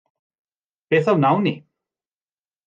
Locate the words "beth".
0.89-1.09